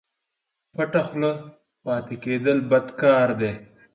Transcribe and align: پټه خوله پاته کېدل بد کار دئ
پټه 0.75 1.01
خوله 1.07 1.31
پاته 1.83 2.15
کېدل 2.23 2.57
بد 2.69 2.87
کار 3.01 3.29
دئ 3.39 3.53